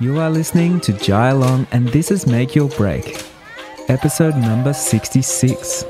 [0.00, 3.20] You are listening to Jai Long, and this is Make Your Break,
[3.88, 5.82] episode number 66.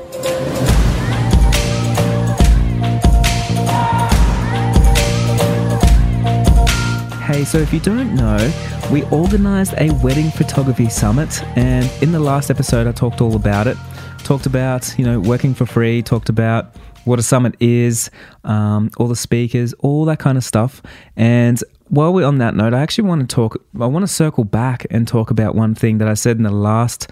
[7.21, 8.51] Hey, so if you don't know,
[8.91, 13.67] we organized a wedding photography summit, and in the last episode, I talked all about
[13.67, 13.77] it.
[14.23, 18.09] Talked about, you know, working for free, talked about what a summit is,
[18.43, 20.81] um, all the speakers, all that kind of stuff.
[21.15, 24.43] And while we're on that note, I actually want to talk, I want to circle
[24.43, 27.09] back and talk about one thing that I said in the last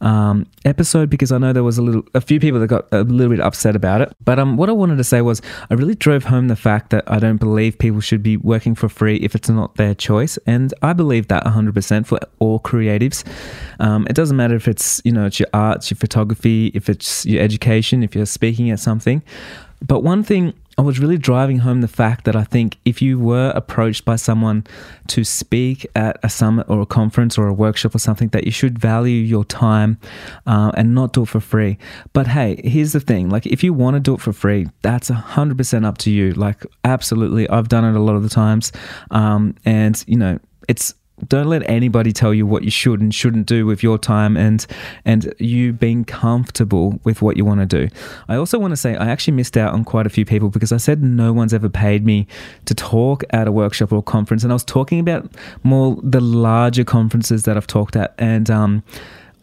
[0.00, 3.02] um, episode because I know there was a little, a few people that got a
[3.02, 4.12] little bit upset about it.
[4.22, 7.10] But um, what I wanted to say was, I really drove home the fact that
[7.10, 10.74] I don't believe people should be working for free if it's not their choice, and
[10.82, 13.24] I believe that 100% for all creatives.
[13.80, 17.24] Um, it doesn't matter if it's you know it's your arts, your photography, if it's
[17.24, 19.22] your education, if you're speaking at something.
[19.86, 23.18] But one thing I was really driving home the fact that I think if you
[23.18, 24.66] were approached by someone
[25.08, 28.50] to speak at a summit or a conference or a workshop or something, that you
[28.50, 29.98] should value your time
[30.46, 31.78] uh, and not do it for free.
[32.12, 35.10] But hey, here's the thing like, if you want to do it for free, that's
[35.10, 36.32] 100% up to you.
[36.32, 37.48] Like, absolutely.
[37.48, 38.72] I've done it a lot of the times.
[39.10, 40.94] Um, and, you know, it's
[41.28, 44.66] don't let anybody tell you what you should and shouldn't do with your time and
[45.04, 47.94] and you being comfortable with what you want to do.
[48.28, 50.72] I also want to say I actually missed out on quite a few people because
[50.72, 52.26] I said no one's ever paid me
[52.66, 55.30] to talk at a workshop or conference and I was talking about
[55.62, 58.82] more the larger conferences that I've talked at and um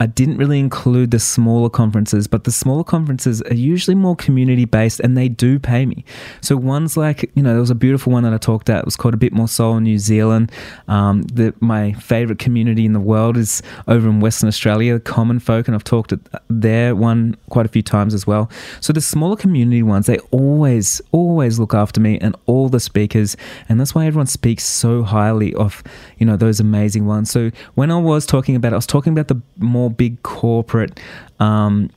[0.02, 4.66] I didn't really include the smaller conferences, but the smaller conferences are usually more community
[4.66, 6.04] based and they do pay me.
[6.42, 8.80] So one's like, you know, there was a beautiful one that I talked at.
[8.80, 10.52] It was called A Bit More Soul in New Zealand.
[10.88, 15.68] Um, the, my favorite community in the world is over in Western Australia, Common Folk,
[15.68, 18.50] and I've talked at their one quite a few times as well.
[18.80, 23.38] So the smaller community ones, they always, always look after me and all the speakers,
[23.70, 25.84] and that's why everyone speaks so highly of,
[26.18, 27.30] you know, those amazing ones.
[27.30, 31.00] So when I was talking about, it, I was talking about the more big corporate
[31.40, 31.90] um,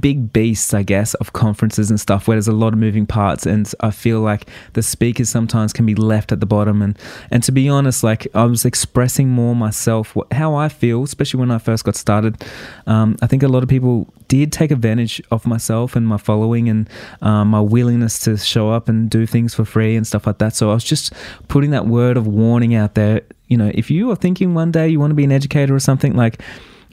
[0.00, 3.46] big beasts, I guess, of conferences and stuff where there's a lot of moving parts,
[3.46, 6.82] and I feel like the speakers sometimes can be left at the bottom.
[6.82, 6.98] And
[7.30, 11.40] and to be honest, like I was expressing more myself, what, how I feel, especially
[11.40, 12.42] when I first got started.
[12.86, 16.68] Um, I think a lot of people did take advantage of myself and my following
[16.68, 16.88] and
[17.22, 20.54] um, my willingness to show up and do things for free and stuff like that.
[20.54, 21.12] So I was just
[21.48, 23.22] putting that word of warning out there.
[23.48, 25.80] You know, if you are thinking one day you want to be an educator or
[25.80, 26.40] something like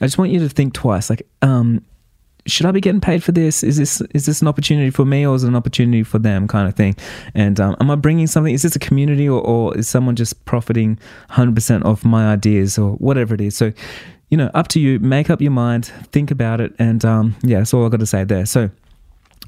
[0.02, 1.10] I just want you to think twice.
[1.10, 1.84] Like, um,
[2.46, 3.64] should I be getting paid for this?
[3.64, 6.48] Is this is this an opportunity for me or is it an opportunity for them,
[6.48, 6.96] kind of thing?
[7.34, 8.54] And um, am I bringing something?
[8.54, 10.98] Is this a community or, or is someone just profiting
[11.32, 13.56] 100% of my ideas or whatever it is?
[13.56, 13.74] So,
[14.30, 15.00] you know, up to you.
[15.00, 18.06] Make up your mind, think about it, and um, yeah, that's all I got to
[18.06, 18.46] say there.
[18.46, 18.70] So.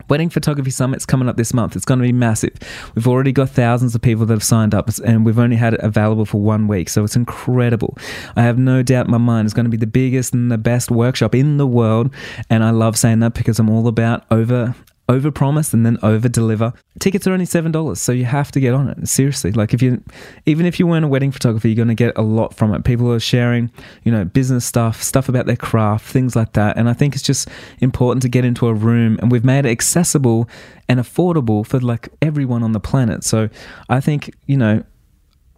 [0.08, 1.76] Wedding Photography Summit's coming up this month.
[1.76, 2.56] It's going to be massive.
[2.96, 5.82] We've already got thousands of people that have signed up, and we've only had it
[5.82, 7.98] available for one week, so it's incredible.
[8.36, 10.58] I have no doubt in my mind it's going to be the biggest and the
[10.58, 12.14] best workshop in the world,
[12.50, 14.76] and I love saying that because I'm all about over
[15.10, 16.72] over promise and then over deliver.
[17.00, 19.08] Tickets are only seven dollars, so you have to get on it.
[19.08, 20.02] Seriously, like if you,
[20.46, 22.84] even if you weren't a wedding photographer, you're going to get a lot from it.
[22.86, 23.72] People are sharing,
[24.04, 26.78] you know, business stuff, stuff about their craft, things like that.
[26.78, 27.50] And I think it's just
[27.80, 30.48] important to get into a room, and we've made it accessible
[30.88, 33.24] and affordable for like everyone on the planet.
[33.24, 33.50] So
[33.90, 34.84] I think you know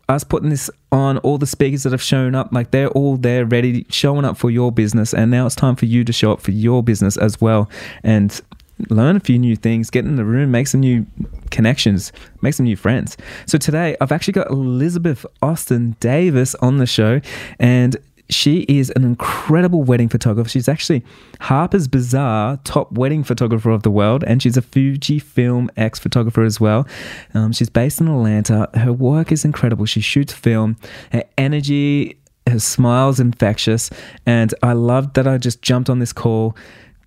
[0.08, 3.46] us putting this on all the speakers that have shown up like they're all there
[3.46, 6.42] ready showing up for your business and now it's time for you to show up
[6.42, 7.70] for your business as well
[8.04, 8.42] and
[8.90, 11.06] learn a few new things, get in the room, make some new
[11.50, 12.12] connections,
[12.42, 13.18] make some new friends.
[13.46, 17.22] So today I've actually got Elizabeth Austin Davis on the show,
[17.60, 17.98] and
[18.32, 20.50] she is an incredible wedding photographer.
[20.50, 21.04] She's actually
[21.42, 26.60] Harper's Bazaar top wedding photographer of the world, and she's a Fujifilm X photographer as
[26.60, 26.88] well.
[27.34, 28.70] Um, she's based in Atlanta.
[28.74, 29.86] Her work is incredible.
[29.86, 30.78] She shoots film.
[31.12, 32.18] Her energy,
[32.48, 33.90] her smile's infectious,
[34.26, 36.56] and I loved that I just jumped on this call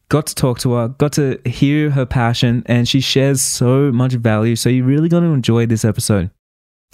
[0.08, 4.14] got to talk to her, got to hear her passion, and she shares so much
[4.14, 4.56] value.
[4.56, 6.30] So you're really going to enjoy this episode.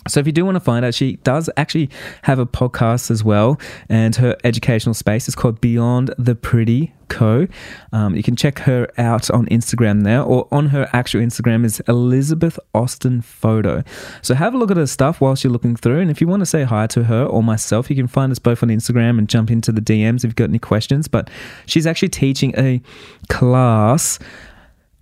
[0.08, 1.90] So, if you do want to find out, she does actually
[2.22, 7.46] have a podcast as well, and her educational space is called Beyond the Pretty Co.
[7.92, 11.80] Um, you can check her out on Instagram there, or on her actual Instagram is
[11.80, 13.82] Elizabeth Austin Photo.
[14.22, 16.40] So, have a look at her stuff whilst you're looking through, and if you want
[16.40, 19.28] to say hi to her or myself, you can find us both on Instagram and
[19.28, 21.08] jump into the DMs if you've got any questions.
[21.08, 21.28] But
[21.66, 22.80] she's actually teaching a
[23.28, 24.18] class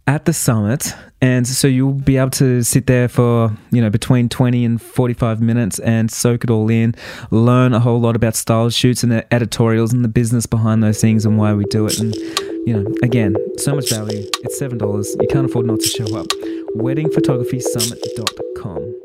[0.09, 4.27] at the summit and so you'll be able to sit there for you know between
[4.27, 6.95] 20 and 45 minutes and soak it all in
[7.31, 10.99] learn a whole lot about style shoots and the editorials and the business behind those
[10.99, 12.01] things and why we do it.
[12.01, 12.15] And
[12.67, 14.27] you know again so much value.
[14.45, 15.15] It's seven dollars.
[15.21, 16.29] You can't afford not to show up.
[16.77, 18.98] Weddingphotographysummit.com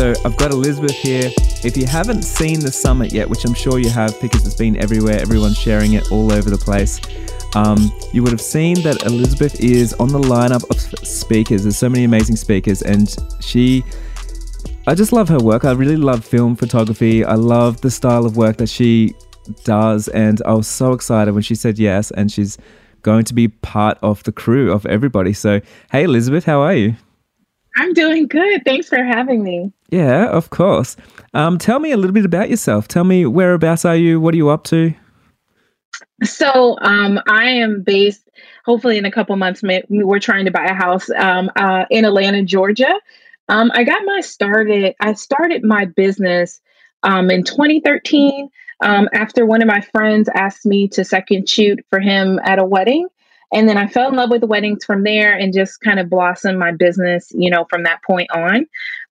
[0.00, 1.30] so I've got Elizabeth here.
[1.62, 4.82] If you haven't seen the summit yet, which I'm sure you have because it's been
[4.82, 6.98] everywhere, everyone's sharing it all over the place.
[7.54, 11.64] Um, you would have seen that Elizabeth is on the lineup of speakers.
[11.64, 13.84] There's so many amazing speakers, and she
[14.86, 15.66] I just love her work.
[15.66, 17.22] I really love film photography.
[17.22, 19.12] I love the style of work that she
[19.64, 22.56] does, and I was so excited when she said yes, and she's
[23.02, 25.34] going to be part of the crew of everybody.
[25.34, 25.60] So,
[25.92, 26.96] hey, Elizabeth, how are you?
[27.76, 28.64] I'm doing good.
[28.64, 29.72] Thanks for having me.
[29.90, 30.96] Yeah, of course.
[31.34, 32.88] Um, tell me a little bit about yourself.
[32.88, 34.20] Tell me whereabouts are you?
[34.20, 34.94] What are you up to?
[36.24, 38.28] So um, I am based.
[38.64, 42.42] Hopefully, in a couple months, we're trying to buy a house um, uh, in Atlanta,
[42.42, 42.92] Georgia.
[43.48, 44.94] Um, I got my started.
[45.00, 46.60] I started my business
[47.02, 48.48] um, in 2013
[48.82, 52.64] um, after one of my friends asked me to second shoot for him at a
[52.64, 53.08] wedding.
[53.52, 56.58] And then I fell in love with weddings from there and just kind of blossomed
[56.58, 58.66] my business, you know, from that point on.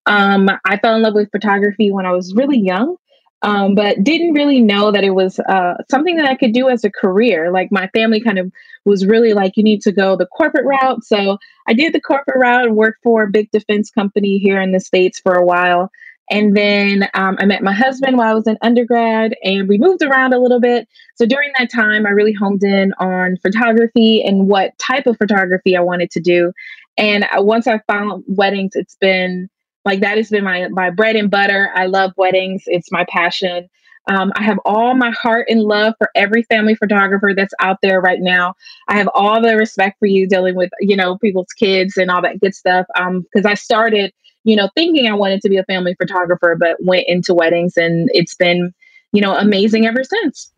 [0.06, 2.96] Um, I fell in love with photography when I was really young,
[3.42, 6.84] um, but didn't really know that it was uh, something that I could do as
[6.84, 7.52] a career.
[7.52, 8.52] Like my family kind of
[8.86, 11.04] was really like, you need to go the corporate route.
[11.04, 11.38] So
[11.68, 14.80] I did the corporate route and worked for a big defense company here in the
[14.80, 15.92] States for a while.
[16.30, 20.04] And then um, I met my husband while I was in undergrad, and we moved
[20.04, 20.88] around a little bit.
[21.16, 25.76] So during that time, I really honed in on photography and what type of photography
[25.76, 26.52] I wanted to do.
[26.98, 29.50] And uh, once I found weddings, it's been
[29.86, 31.72] like that has been my my bread and butter.
[31.74, 33.68] I love weddings; it's my passion.
[34.10, 38.02] Um, I have all my heart and love for every family photographer that's out there
[38.02, 38.56] right now.
[38.88, 42.22] I have all the respect for you dealing with you know people's kids and all
[42.22, 42.86] that good stuff.
[42.94, 44.14] Because um, I started
[44.44, 48.10] you know, thinking I wanted to be a family photographer, but went into weddings and
[48.14, 48.74] it's been,
[49.12, 50.52] you know, amazing ever since.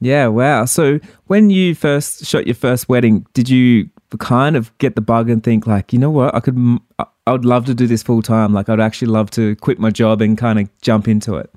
[0.00, 0.64] Yeah, wow.
[0.64, 5.28] So when you first shot your first wedding, did you kind of get the bug
[5.28, 8.22] and think like, you know what, I could, I would love to do this full
[8.22, 8.52] time.
[8.54, 11.50] Like I'd actually love to quit my job and kind of jump into it.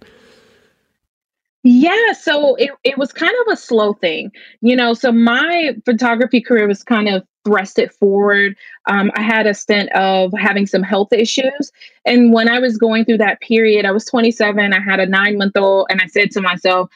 [1.64, 4.32] Yeah, so it, it was kind of a slow thing,
[4.62, 4.96] you know.
[4.96, 8.56] So my photography career was kind of thrusted forward.
[8.88, 11.72] Um, I had a stint of having some health issues.
[12.06, 15.38] And when I was going through that period, I was 27, I had a nine
[15.38, 16.90] month old, and I said to myself,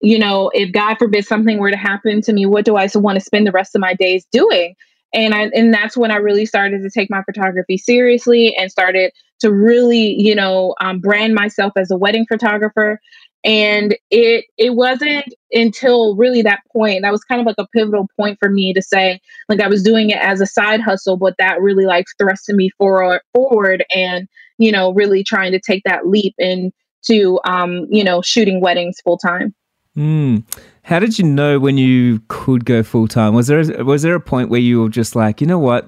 [0.00, 3.18] you know, if God forbid something were to happen to me, what do I want
[3.18, 4.74] to spend the rest of my days doing?
[5.14, 9.12] And I and that's when I really started to take my photography seriously and started
[9.40, 13.00] to really, you know, um, brand myself as a wedding photographer
[13.44, 18.06] and it it wasn't until really that point that was kind of like a pivotal
[18.16, 21.34] point for me to say like i was doing it as a side hustle but
[21.38, 24.28] that really like thrusted me forward forward and
[24.58, 29.18] you know really trying to take that leap into um you know shooting weddings full
[29.18, 29.54] time
[29.96, 30.42] mm.
[30.82, 34.20] how did you know when you could go full time was there was there a
[34.20, 35.86] point where you were just like you know what?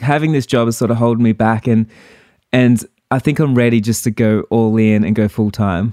[0.00, 1.86] Having this job is sort of holding me back and
[2.52, 5.92] and i think i'm ready just to go all in and go full time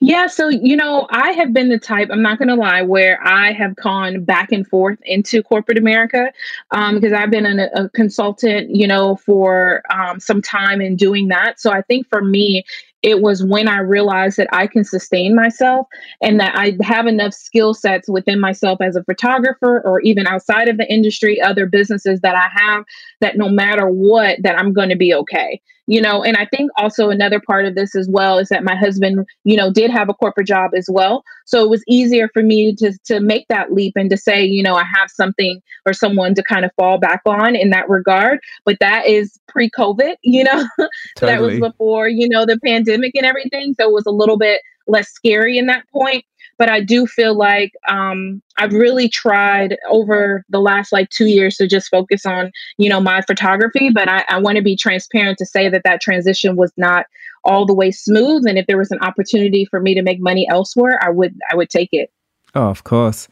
[0.00, 3.18] yeah, so you know, I have been the type, I'm not going to lie, where
[3.26, 6.32] I have gone back and forth into corporate America
[6.70, 11.28] um, because I've been an, a consultant, you know, for um, some time in doing
[11.28, 11.60] that.
[11.60, 12.64] So I think for me,
[13.06, 15.86] it was when I realized that I can sustain myself
[16.20, 20.66] and that I have enough skill sets within myself as a photographer or even outside
[20.66, 22.82] of the industry, other businesses that I have,
[23.20, 26.22] that no matter what, that I'm going to be okay you know?
[26.22, 29.56] And i think also another part of this as well is that my husband you
[29.56, 31.22] know did have a corporate job as well.
[31.44, 34.62] So it was easier for me to to make that leap and to say you
[34.62, 38.40] know i have something or someone to kind of fall back on in that regard.
[38.64, 40.66] But that is pre-covid you know?
[40.78, 40.90] Totally.
[41.20, 44.60] that was before you know the pandemic and everything so it was a little bit
[44.86, 46.24] less scary in that point
[46.58, 51.56] but I do feel like um, I've really tried over the last like two years
[51.56, 53.90] to just focus on, you know, my photography.
[53.90, 57.06] But I, I want to be transparent to say that that transition was not
[57.44, 58.46] all the way smooth.
[58.46, 61.56] And if there was an opportunity for me to make money elsewhere, I would I
[61.56, 62.10] would take it.
[62.54, 63.28] Oh, of course.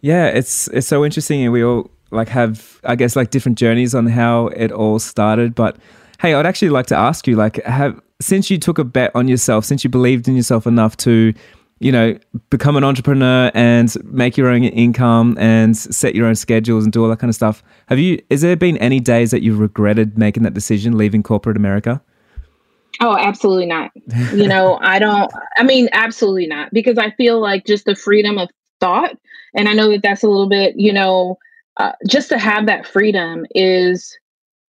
[0.00, 3.94] Yeah, it's it's so interesting, and we all like have I guess like different journeys
[3.94, 5.54] on how it all started.
[5.54, 5.76] But
[6.20, 9.28] hey, I'd actually like to ask you, like, have since you took a bet on
[9.28, 11.34] yourself, since you believed in yourself enough to
[11.80, 12.16] you know,
[12.50, 17.02] become an entrepreneur and make your own income and set your own schedules and do
[17.02, 17.62] all that kind of stuff.
[17.88, 21.56] Have you, Is there been any days that you've regretted making that decision, leaving corporate
[21.56, 22.00] America?
[23.00, 23.90] Oh, absolutely not.
[24.32, 28.38] You know, I don't, I mean, absolutely not, because I feel like just the freedom
[28.38, 28.48] of
[28.80, 29.18] thought,
[29.54, 31.36] and I know that that's a little bit, you know,
[31.76, 34.16] uh, just to have that freedom is,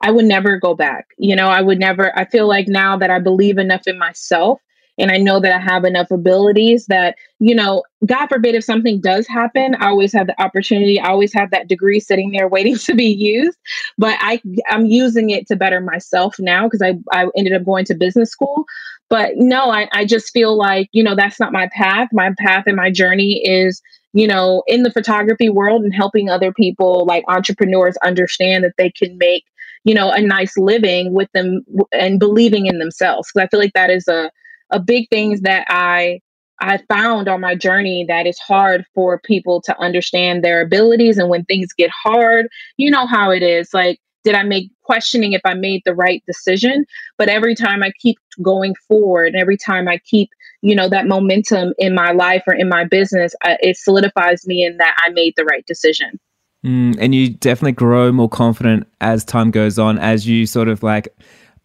[0.01, 1.09] I would never go back.
[1.19, 4.61] You know, I would never, I feel like now that I believe enough in myself
[4.99, 9.01] and I know that I have enough abilities that, you know, God forbid if something
[9.01, 12.77] does happen, I always have the opportunity, I always have that degree sitting there waiting
[12.79, 13.59] to be used.
[13.99, 17.85] But I I'm using it to better myself now because I, I ended up going
[17.87, 18.65] to business school.
[19.11, 22.09] But no, I, I just feel like, you know, that's not my path.
[22.13, 23.83] My path and my journey is
[24.15, 28.89] you know, in the photography world and helping other people like entrepreneurs understand that they
[28.89, 29.45] can make,
[29.85, 33.31] you know, a nice living with them and believing in themselves.
[33.31, 34.31] Cause I feel like that is a,
[34.71, 36.21] a big thing that I
[36.61, 41.29] I found on my journey that it's hard for people to understand their abilities and
[41.29, 43.71] when things get hard, you know how it is.
[43.75, 46.87] Like did I make questioning if I made the right decision?
[47.19, 50.31] But every time I keep going forward, and every time I keep,
[50.63, 54.65] you know, that momentum in my life or in my business, I, it solidifies me
[54.65, 56.19] in that I made the right decision.
[56.65, 60.83] Mm, and you definitely grow more confident as time goes on, as you sort of
[60.83, 61.15] like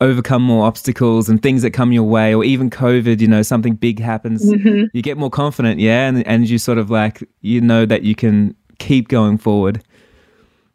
[0.01, 3.75] overcome more obstacles and things that come your way, or even COVID, you know, something
[3.75, 4.85] big happens, mm-hmm.
[4.93, 8.15] you get more confident, yeah, and and you sort of like you know that you
[8.15, 9.81] can keep going forward.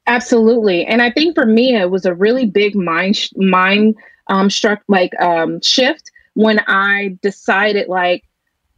[0.07, 0.85] Absolutely.
[0.85, 3.95] And I think for me, it was a really big mind, sh- mind
[4.29, 8.25] um, struck like um, shift when I decided like,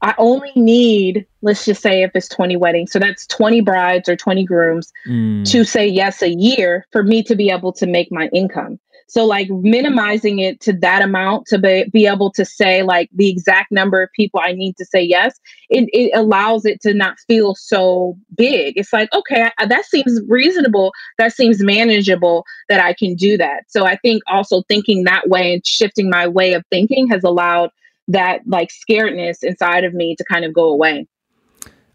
[0.03, 4.17] I only need, let's just say if it's 20 weddings, so that's 20 brides or
[4.17, 5.49] 20 grooms mm.
[5.51, 8.79] to say yes a year for me to be able to make my income.
[9.09, 13.31] So like minimizing it to that amount to be, be able to say like the
[13.31, 15.39] exact number of people I need to say yes,
[15.71, 18.75] it, it allows it to not feel so big.
[18.77, 20.93] It's like, okay, I, that seems reasonable.
[21.19, 23.65] That seems manageable that I can do that.
[23.69, 27.71] So I think also thinking that way and shifting my way of thinking has allowed
[28.09, 31.07] that like scaredness inside of me to kind of go away.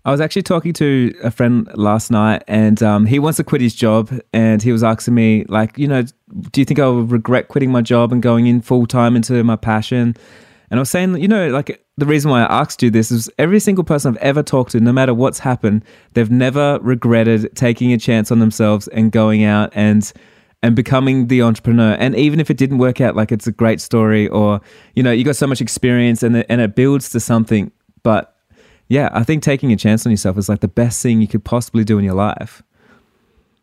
[0.04, 3.62] I was actually talking to a friend last night, and um, he wants to quit
[3.62, 6.02] his job, and he was asking me, like, you know,
[6.52, 9.56] do you think I'll regret quitting my job and going in full time into my
[9.56, 10.16] passion?
[10.72, 13.30] And I was saying, you know, like the reason why I asked you this is
[13.38, 17.94] every single person I've ever talked to, no matter what's happened, they've never regretted taking
[17.94, 20.12] a chance on themselves and going out and
[20.64, 21.94] and becoming the entrepreneur.
[21.94, 24.62] And even if it didn't work out, like it's a great story, or
[24.96, 27.72] you know, you got so much experience and it, and it builds to something.
[28.04, 28.36] But
[28.88, 31.44] yeah, I think taking a chance on yourself is like the best thing you could
[31.44, 32.62] possibly do in your life.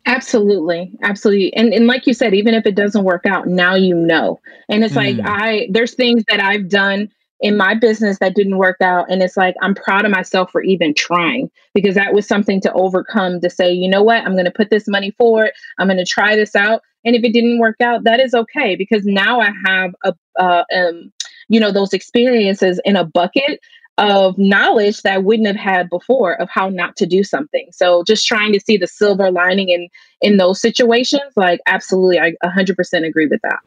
[0.07, 0.90] Absolutely.
[1.02, 1.55] Absolutely.
[1.55, 4.40] And and like you said, even if it doesn't work out, now you know.
[4.69, 5.19] And it's mm.
[5.19, 9.23] like I there's things that I've done in my business that didn't work out and
[9.23, 13.40] it's like I'm proud of myself for even trying because that was something to overcome
[13.40, 14.25] to say, you know what?
[14.25, 15.52] I'm going to put this money forward.
[15.78, 18.75] I'm going to try this out and if it didn't work out, that is okay
[18.76, 21.12] because now I have a uh, um
[21.49, 23.61] you know those experiences in a bucket
[23.99, 27.68] of knowledge that I wouldn't have had before of how not to do something.
[27.73, 29.88] So just trying to see the silver lining in
[30.21, 33.59] in those situations, like absolutely, I 100% agree with that.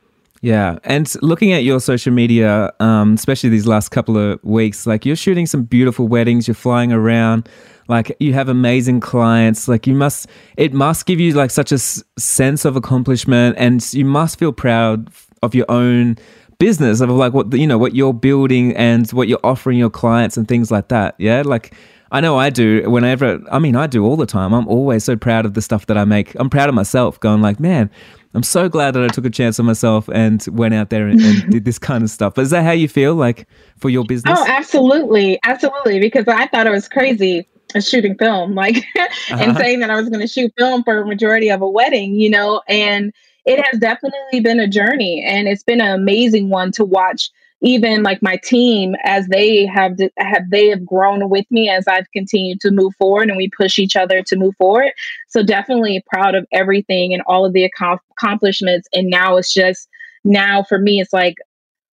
[0.42, 5.06] Yeah, and looking at your social media, um, especially these last couple of weeks, like
[5.06, 7.48] you're shooting some beautiful weddings, you're flying around,
[7.88, 9.68] like you have amazing clients.
[9.68, 13.94] Like you must, it must give you like such a s- sense of accomplishment, and
[13.94, 15.12] you must feel proud
[15.44, 16.18] of your own
[16.58, 20.38] business of like what you know what you're building and what you're offering your clients
[20.38, 21.74] and things like that yeah like
[22.12, 25.16] I know I do whenever I mean I do all the time I'm always so
[25.16, 27.90] proud of the stuff that I make I'm proud of myself going like man
[28.34, 31.20] I'm so glad that I took a chance on myself and went out there and,
[31.20, 32.36] and did this kind of stuff.
[32.36, 33.48] But is that how you feel like
[33.78, 34.40] for your business?
[34.40, 35.40] oh absolutely.
[35.44, 36.00] Absolutely.
[36.00, 37.48] Because I thought it was crazy
[37.80, 39.38] shooting film like uh-huh.
[39.40, 42.16] and saying that I was going to shoot film for a majority of a wedding
[42.16, 43.14] you know and
[43.46, 47.30] it has definitely been a journey and it's been an amazing one to watch
[47.62, 52.10] even like my team as they have have they have grown with me as I've
[52.12, 54.92] continued to move forward and we push each other to move forward.
[55.30, 59.88] So definitely proud of everything and all of the accomplishments and now it's just
[60.24, 61.36] now for me it's like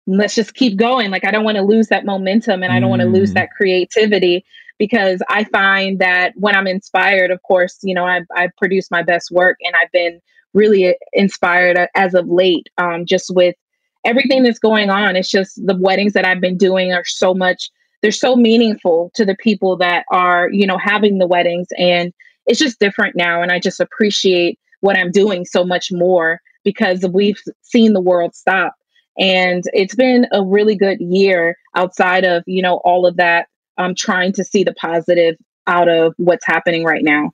[0.08, 1.10] let's just keep going.
[1.10, 3.36] Like I don't want to lose that momentum and I don't want to lose mm.
[3.36, 4.46] that creativity
[4.78, 9.02] because I find that when I'm inspired, of course, you know, I've I've produced my
[9.02, 10.20] best work and I've been
[10.54, 13.56] really inspired as of late, um, just with
[14.06, 15.16] everything that's going on.
[15.16, 17.70] It's just the weddings that I've been doing are so much,
[18.02, 21.68] they're so meaningful to the people that are, you know, having the weddings.
[21.78, 22.14] And
[22.46, 23.42] it's just different now.
[23.42, 28.36] And I just appreciate what I'm doing so much more because we've seen the world
[28.36, 28.76] stop.
[29.18, 33.48] And it's been a really good year outside of, you know, all of that.
[33.78, 35.36] I'm um, trying to see the positive
[35.68, 37.32] out of what's happening right now.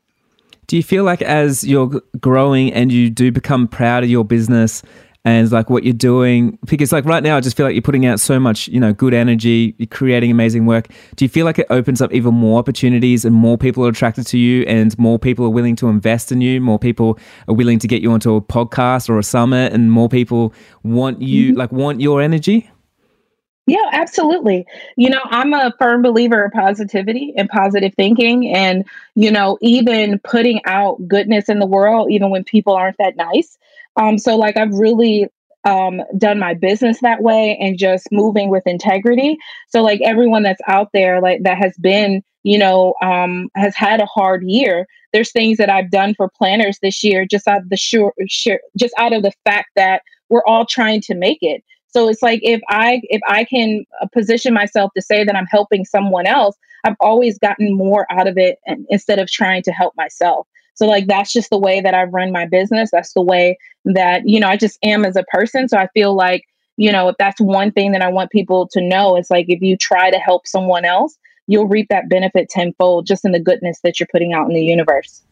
[0.68, 4.82] Do you feel like as you're growing and you do become proud of your business
[5.24, 8.06] and like what you're doing because like right now I just feel like you're putting
[8.06, 10.88] out so much, you know, good energy, you're creating amazing work.
[11.16, 14.26] Do you feel like it opens up even more opportunities and more people are attracted
[14.28, 17.78] to you and more people are willing to invest in you, more people are willing
[17.80, 21.60] to get you onto a podcast or a summit and more people want you mm-hmm.
[21.60, 22.70] like want your energy?
[23.68, 24.66] Yeah, absolutely.
[24.98, 30.20] You know, I'm a firm believer of positivity and positive thinking and, you know, even
[30.20, 33.60] putting out goodness in the world, even when people aren't that nice.
[33.98, 35.28] Um, so like I've really
[35.64, 39.38] um, done my business that way and just moving with integrity.
[39.70, 44.02] So like everyone that's out there, like that has been, you know, um, has had
[44.02, 44.88] a hard year.
[45.14, 48.60] There's things that I've done for planners this year, just out of the sure, sure
[48.78, 51.64] just out of the fact that we're all trying to make it.
[51.90, 55.48] So it's like if I if I can uh, position myself to say that I'm
[55.48, 56.56] helping someone else,
[56.86, 58.58] I've always gotten more out of it
[58.90, 60.48] instead of trying to help myself.
[60.76, 62.90] So like that's just the way that I run my business.
[62.92, 65.68] That's the way that you know I just am as a person.
[65.68, 66.44] So I feel like
[66.78, 69.62] you know if that's one thing that I want people to know, it's like if
[69.62, 73.80] you try to help someone else, you'll reap that benefit tenfold just in the goodness
[73.84, 75.24] that you're putting out in the universe.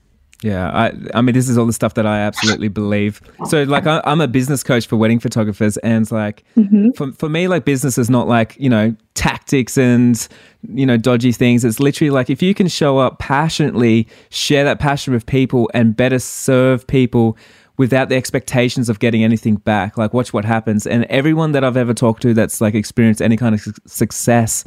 [0.42, 3.22] Yeah, I, I mean, this is all the stuff that I absolutely believe.
[3.48, 6.92] So, like, I, am a business coach for wedding photographers, and like, mm-hmm.
[6.96, 10.28] for for me, like, business is not like you know tactics and
[10.70, 11.66] you know dodgy things.
[11.66, 15.96] It's literally like if you can show up passionately, share that passion with people, and
[15.96, 17.38] better serve people
[17.78, 19.98] without the expectations of getting anything back.
[19.98, 20.88] Like, watch what happens.
[20.88, 24.64] And everyone that I've ever talked to that's like experienced any kind of su- success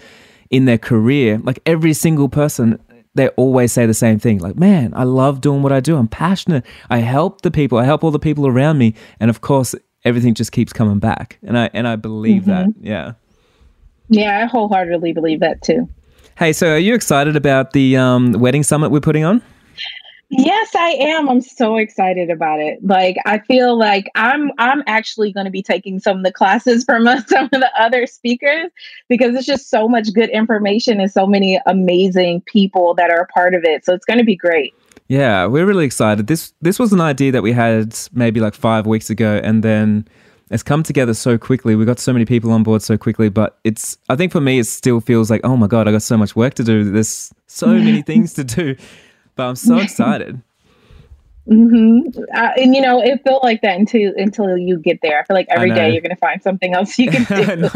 [0.51, 2.79] in their career, like every single person
[3.15, 5.97] they always say the same thing like, man, I love doing what I do.
[5.97, 6.65] I'm passionate.
[6.89, 7.79] I help the people.
[7.79, 8.95] I help all the people around me.
[9.21, 11.39] And of course, everything just keeps coming back.
[11.43, 12.51] And I and I believe mm-hmm.
[12.51, 12.69] that.
[12.81, 13.13] Yeah.
[14.09, 15.89] Yeah, I wholeheartedly believe that too.
[16.37, 19.43] Hey, so are you excited about the um, wedding summit we're putting on?
[20.35, 21.29] Yes, I am.
[21.29, 22.79] I'm so excited about it.
[22.83, 26.85] Like I feel like I'm I'm actually going to be taking some of the classes
[26.87, 28.71] from uh, some of the other speakers
[29.09, 33.27] because it's just so much good information and so many amazing people that are a
[33.27, 33.85] part of it.
[33.85, 34.75] So it's going to be great.
[35.09, 36.29] Yeah, we're really excited.
[36.29, 40.09] This this was an idea that we had maybe like 5 weeks ago and then
[40.51, 41.77] it's come together so quickly.
[41.77, 44.59] We got so many people on board so quickly, but it's I think for me
[44.59, 46.91] it still feels like, "Oh my god, I got so much work to do.
[46.91, 48.77] There's so many things to do."
[49.37, 50.41] But I'm so excited.
[51.49, 52.23] Mm-hmm.
[52.33, 55.19] Uh, and you know, it felt like that until until you get there.
[55.19, 57.69] I feel like every day you're going to find something else you can do.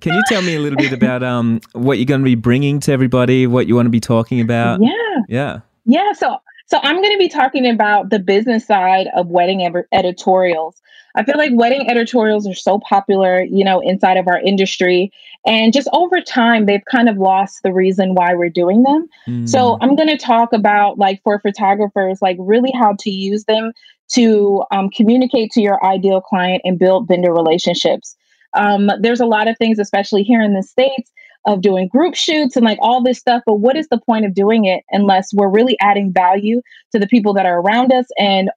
[0.00, 2.80] can you tell me a little bit about um what you're going to be bringing
[2.80, 3.46] to everybody?
[3.46, 4.80] What you want to be talking about?
[4.82, 4.90] Yeah,
[5.28, 6.12] yeah, yeah.
[6.14, 10.80] So so I'm going to be talking about the business side of wedding editorials.
[11.16, 15.12] I feel like wedding editorials are so popular, you know, inside of our industry.
[15.46, 19.06] And just over time, they've kind of lost the reason why we're doing them.
[19.28, 19.48] Mm.
[19.48, 23.72] So I'm going to talk about, like, for photographers, like, really how to use them
[24.14, 28.16] to um, communicate to your ideal client and build vendor relationships.
[28.54, 31.12] Um, there's a lot of things, especially here in the States,
[31.46, 33.42] of doing group shoots and like all this stuff.
[33.46, 37.06] But what is the point of doing it unless we're really adding value to the
[37.06, 38.50] people that are around us and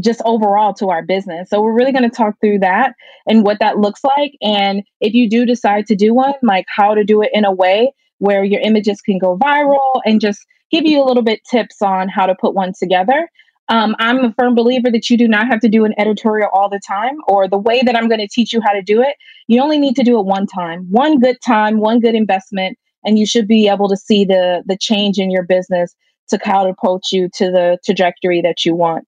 [0.00, 1.50] just overall to our business.
[1.50, 2.94] So we're really going to talk through that
[3.26, 4.32] and what that looks like.
[4.40, 7.52] And if you do decide to do one, like how to do it in a
[7.52, 11.82] way where your images can go viral and just give you a little bit tips
[11.82, 13.28] on how to put one together.
[13.70, 16.68] Um, I'm a firm believer that you do not have to do an editorial all
[16.68, 19.16] the time, or the way that I'm going to teach you how to do it.
[19.46, 23.18] You only need to do it one time, one good time, one good investment, and
[23.18, 25.94] you should be able to see the the change in your business
[26.28, 29.06] to catapult you to the trajectory that you want.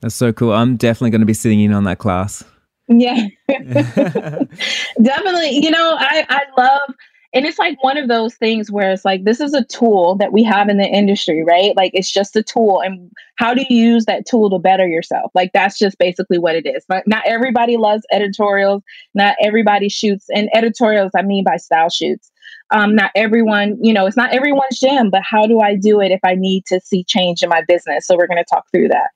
[0.00, 0.52] That's so cool.
[0.52, 2.42] I'm definitely going to be sitting in on that class.
[2.88, 3.26] Yeah.
[3.48, 5.50] definitely.
[5.50, 6.94] You know, I, I love,
[7.34, 10.32] and it's like one of those things where it's like, this is a tool that
[10.32, 11.74] we have in the industry, right?
[11.76, 12.80] Like, it's just a tool.
[12.80, 15.30] And how do you use that tool to better yourself?
[15.34, 16.84] Like, that's just basically what it is.
[16.86, 18.82] But not everybody loves editorials.
[19.14, 20.26] Not everybody shoots.
[20.34, 22.30] And editorials, I mean by style shoots.
[22.70, 26.10] Um, not everyone, you know, it's not everyone's jam, but how do I do it
[26.10, 28.06] if I need to see change in my business?
[28.06, 29.10] So we're going to talk through that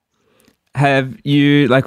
[0.77, 1.87] have you like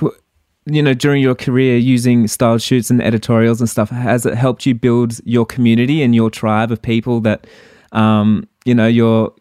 [0.65, 4.65] you know during your career using style shoots and editorials and stuff has it helped
[4.65, 7.47] you build your community and your tribe of people that
[7.91, 9.33] um you know your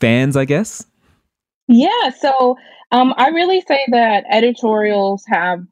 [0.00, 0.86] fans i guess?
[1.68, 2.56] Yeah so
[2.92, 5.64] um i really say that editorials have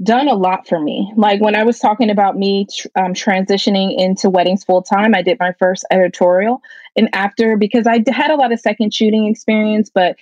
[0.00, 1.12] done a lot for me.
[1.16, 5.22] Like when i was talking about me tr- um, transitioning into weddings full time i
[5.22, 6.62] did my first editorial.
[6.96, 10.16] And after because i had a lot of second shooting experience but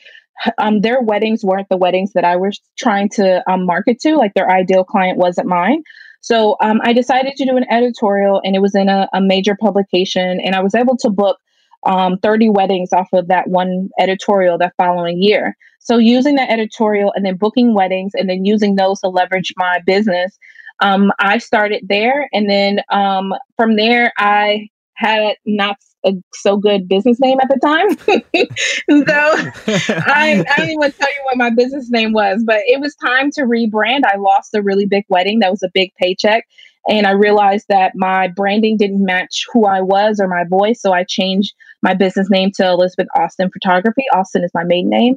[0.58, 4.16] um, their weddings weren't the weddings that I was trying to um, market to.
[4.16, 5.82] Like their ideal client wasn't mine.
[6.20, 9.56] So um, I decided to do an editorial, and it was in a, a major
[9.60, 11.38] publication, and I was able to book
[11.86, 15.56] um, 30 weddings off of that one editorial that following year.
[15.78, 19.80] So using that editorial and then booking weddings, and then using those to leverage my
[19.86, 20.36] business.
[20.80, 26.88] Um, I started there, and then um, from there, I had not a so good
[26.88, 27.96] business name at the time.
[29.06, 32.60] so I, I don't even want to tell you what my business name was, but
[32.66, 34.02] it was time to rebrand.
[34.06, 36.46] I lost a really big wedding that was a big paycheck.
[36.88, 40.80] And I realized that my branding didn't match who I was or my voice.
[40.80, 44.04] So I changed my business name to Elizabeth Austin Photography.
[44.14, 45.16] Austin is my maiden name.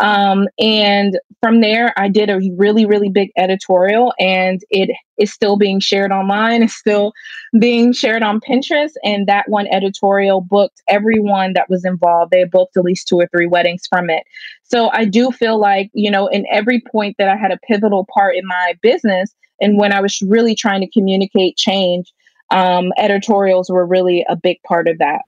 [0.00, 5.56] Um, and from there, I did a really, really big editorial, and it is still
[5.56, 6.62] being shared online.
[6.70, 7.12] It's still
[7.58, 8.92] being shared on Pinterest.
[9.02, 12.30] And that one editorial booked everyone that was involved.
[12.30, 14.22] They booked at least two or three weddings from it.
[14.62, 18.06] So I do feel like, you know, in every point that I had a pivotal
[18.14, 22.12] part in my business, and when I was really trying to communicate change,
[22.50, 25.22] um, editorials were really a big part of that.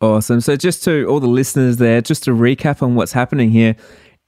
[0.00, 0.40] Awesome.
[0.40, 3.76] So, just to all the listeners there, just to recap on what's happening here,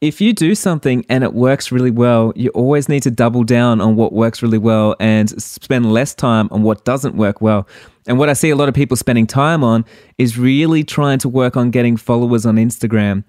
[0.00, 3.80] if you do something and it works really well, you always need to double down
[3.80, 7.66] on what works really well and spend less time on what doesn't work well.
[8.06, 9.84] And what I see a lot of people spending time on
[10.16, 13.24] is really trying to work on getting followers on Instagram.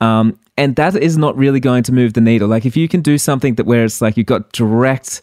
[0.00, 2.48] Um, and that is not really going to move the needle.
[2.48, 5.22] Like if you can do something that where it's like you've got direct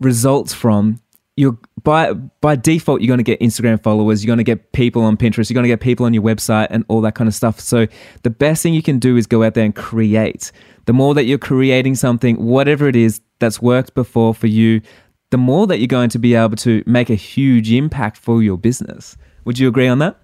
[0.00, 1.00] results from,
[1.36, 5.02] you're by by default you're going to get Instagram followers, you're going to get people
[5.02, 7.34] on Pinterest, you're going to get people on your website and all that kind of
[7.34, 7.60] stuff.
[7.60, 7.86] So
[8.22, 10.50] the best thing you can do is go out there and create.
[10.86, 14.80] The more that you're creating something, whatever it is that's worked before for you,
[15.30, 18.56] the more that you're going to be able to make a huge impact for your
[18.56, 19.18] business.
[19.44, 20.16] Would you agree on that?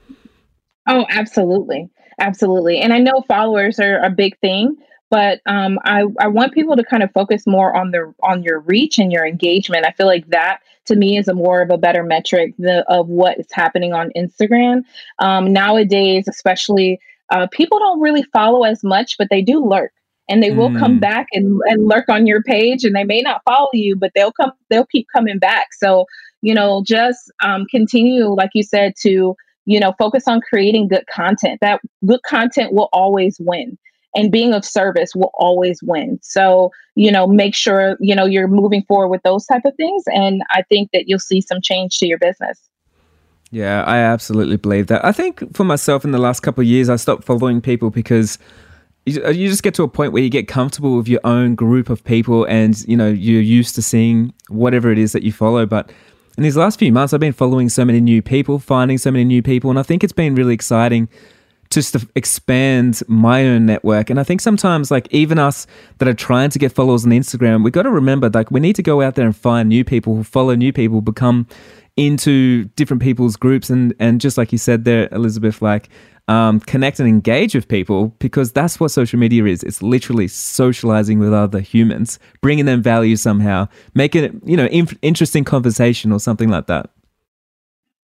[0.88, 1.90] Oh, absolutely.
[2.22, 2.78] Absolutely.
[2.78, 4.76] And I know followers are a big thing,
[5.10, 8.60] but um, I, I want people to kind of focus more on the on your
[8.60, 9.84] reach and your engagement.
[9.84, 13.08] I feel like that to me is a more of a better metric the, of
[13.08, 14.82] what is happening on Instagram
[15.18, 16.28] um, nowadays.
[16.28, 19.92] Especially, uh, people don't really follow as much, but they do lurk,
[20.28, 20.56] and they mm.
[20.56, 21.00] will come mm.
[21.00, 22.84] back and, and lurk on your page.
[22.84, 24.52] And they may not follow you, but they'll come.
[24.70, 25.72] They'll keep coming back.
[25.72, 26.06] So
[26.40, 31.06] you know, just um, continue, like you said, to you know focus on creating good
[31.06, 31.60] content.
[31.60, 33.78] That good content will always win
[34.14, 36.18] and being of service will always win.
[36.22, 40.02] So you know make sure you know you're moving forward with those type of things
[40.06, 42.68] and i think that you'll see some change to your business.
[43.50, 45.04] Yeah i absolutely believe that.
[45.04, 48.38] I think for myself in the last couple of years i stopped following people because
[49.04, 51.54] you, uh, you just get to a point where you get comfortable with your own
[51.54, 55.32] group of people and you know you're used to seeing whatever it is that you
[55.32, 55.90] follow but
[56.36, 59.24] in these last few months i've been following so many new people finding so many
[59.24, 61.08] new people and i think it's been really exciting
[61.72, 64.10] just to expand my own network.
[64.10, 65.66] And I think sometimes, like even us
[65.98, 68.76] that are trying to get followers on Instagram, we've got to remember like we need
[68.76, 71.46] to go out there and find new people, follow new people, become
[71.96, 75.88] into different people's groups, and and just like you said there, Elizabeth, like
[76.28, 79.62] um, connect and engage with people because that's what social media is.
[79.62, 84.98] It's literally socializing with other humans, bringing them value somehow, making it you know inf-
[85.02, 86.90] interesting conversation or something like that.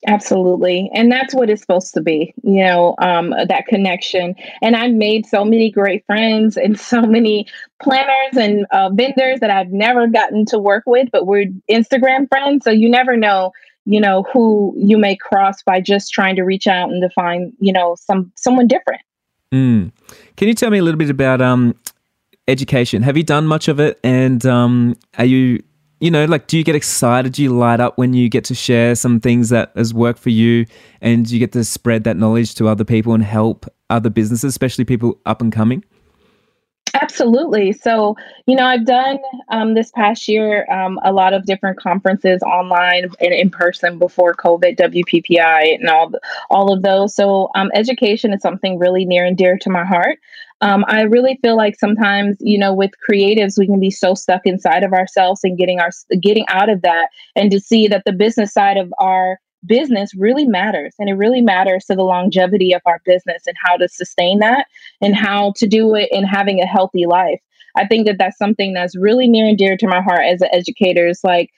[0.07, 0.89] Absolutely.
[0.95, 4.37] And that's what it's supposed to be, you know, um, that connection.
[4.63, 7.49] And I've made so many great friends and so many
[7.83, 12.65] planners and uh, vendors that I've never gotten to work with, but we're Instagram friends.
[12.65, 13.53] So you never know,
[13.89, 17.55] you know, who you may cross by just trying to reach out and to find,
[17.59, 19.01] you know, some someone different.
[19.51, 19.93] Mm.
[20.37, 21.75] Can you tell me a little bit about um,
[22.47, 23.03] education?
[23.03, 23.99] Have you done much of it?
[24.05, 25.63] And um, are you
[26.01, 27.33] you know, like, do you get excited?
[27.33, 30.31] Do you light up when you get to share some things that has worked for
[30.31, 30.67] you
[31.01, 34.85] and you get to spread that knowledge to other people and help other businesses, especially
[34.85, 35.83] people up and coming?
[36.95, 37.73] Absolutely.
[37.73, 42.43] So, you know, I've done um, this past year um, a lot of different conferences
[42.43, 46.13] online and in person before COVID, WPPI, and all
[46.51, 47.15] all of those.
[47.15, 50.19] So, um, education is something really near and dear to my heart.
[50.61, 54.43] Um, I really feel like sometimes, you know, with creatives, we can be so stuck
[54.45, 58.13] inside of ourselves and getting our getting out of that, and to see that the
[58.13, 62.83] business side of our business really matters and it really matters to the longevity of
[62.87, 64.67] our business and how to sustain that
[65.01, 67.41] and how to do it in having a healthy life.
[67.77, 70.49] I think that that's something that's really near and dear to my heart as an
[70.53, 71.07] educator.
[71.07, 71.51] Is like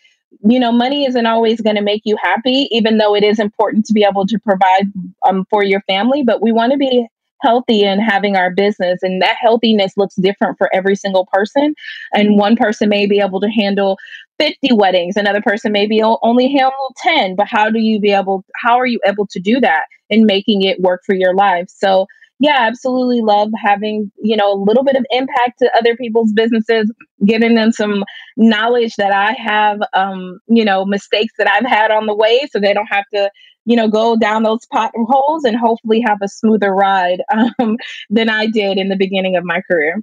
[0.42, 3.84] you know money isn't always going to make you happy even though it is important
[3.86, 4.86] to be able to provide
[5.28, 7.06] um, for your family but we want to be
[7.42, 11.74] healthy and having our business and that healthiness looks different for every single person.
[12.12, 13.98] And one person may be able to handle
[14.38, 18.42] 50 weddings another person may be only handle 10 but how do you be able
[18.54, 21.68] how are you able to do that and making it work for your life?
[21.68, 22.06] So
[22.40, 26.92] yeah absolutely love having you know a little bit of impact to other people's businesses
[27.24, 28.02] giving them some
[28.36, 32.58] knowledge that i have um you know mistakes that i've had on the way so
[32.58, 33.30] they don't have to
[33.66, 37.22] you know, go down those potholes and hopefully have a smoother ride
[37.60, 37.76] um,
[38.08, 40.02] than I did in the beginning of my career.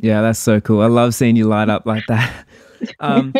[0.00, 0.82] Yeah, that's so cool.
[0.82, 2.46] I love seeing you light up like that.
[3.00, 3.32] Um,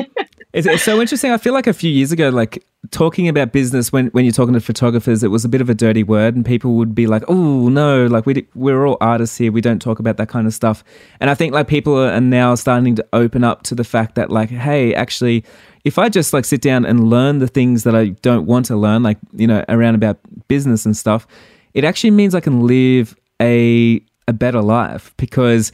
[0.52, 1.30] it's, it's so interesting.
[1.30, 4.54] I feel like a few years ago, like talking about business when, when you're talking
[4.54, 7.22] to photographers, it was a bit of a dirty word, and people would be like,
[7.28, 9.52] "Oh no, like we we're all artists here.
[9.52, 10.84] We don't talk about that kind of stuff."
[11.20, 14.30] And I think like people are now starting to open up to the fact that
[14.30, 15.44] like, hey, actually,
[15.84, 18.76] if I just like sit down and learn the things that I don't want to
[18.76, 21.26] learn, like you know, around about business and stuff,
[21.74, 25.72] it actually means I can live a a better life because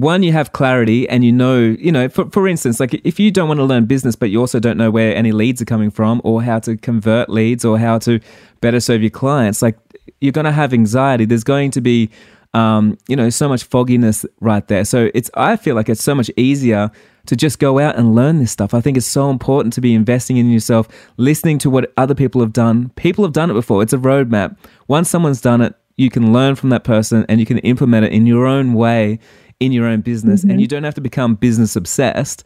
[0.00, 3.30] one you have clarity and you know you know for, for instance like if you
[3.30, 5.90] don't want to learn business but you also don't know where any leads are coming
[5.90, 8.20] from or how to convert leads or how to
[8.60, 9.76] better serve your clients like
[10.20, 11.24] you're going to have anxiety.
[11.24, 12.10] There's going to be
[12.54, 14.84] um, you know so much fogginess right there.
[14.84, 16.90] So it's i feel like it's so much easier
[17.26, 18.72] to just go out and learn this stuff.
[18.72, 22.40] I think it's so important to be investing in yourself listening to what other people
[22.40, 22.90] have done.
[22.90, 23.82] People have done it before.
[23.82, 24.56] It's a roadmap.
[24.86, 28.12] Once someone's done it you can learn from that person and you can implement it
[28.12, 29.18] in your own way
[29.60, 30.40] in your own business.
[30.40, 30.50] Mm-hmm.
[30.50, 32.44] And you don't have to become business obsessed,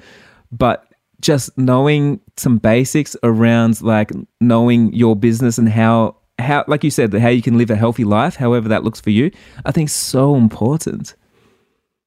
[0.53, 0.87] but
[1.21, 7.13] just knowing some basics around like knowing your business and how how like you said
[7.13, 9.31] how you can live a healthy life however that looks for you
[9.67, 11.15] i think so important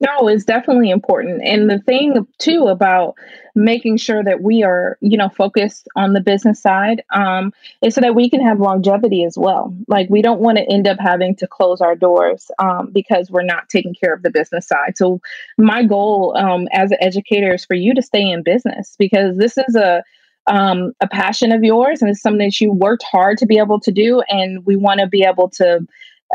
[0.00, 1.42] no, it's definitely important.
[1.44, 3.14] And the thing too about
[3.54, 8.00] making sure that we are, you know, focused on the business side um, is so
[8.00, 9.74] that we can have longevity as well.
[9.86, 13.42] Like we don't want to end up having to close our doors um, because we're
[13.42, 14.96] not taking care of the business side.
[14.96, 15.20] So
[15.58, 19.56] my goal um, as an educator is for you to stay in business because this
[19.56, 20.02] is a
[20.46, 23.80] um, a passion of yours and it's something that you worked hard to be able
[23.80, 25.86] to do and we want to be able to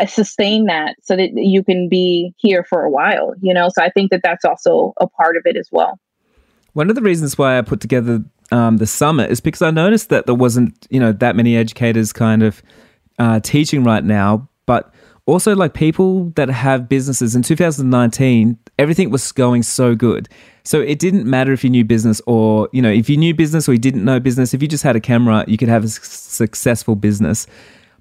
[0.07, 3.69] sustain that so that you can be here for a while you know?
[3.69, 5.99] So i think that that's also a part of it as well.
[6.73, 10.09] One of the reasons why i put together um, the summit is because i noticed
[10.09, 12.61] that there wasn't you know that many educators kind of
[13.19, 14.93] uh, teaching right now but
[15.25, 20.29] also like people that have businesses in 2019 everything was going so good.
[20.63, 23.67] So it didn't matter if you knew business or you know if you knew business
[23.67, 25.87] or you didn't know business if you just had a camera you could have a
[25.89, 27.45] successful business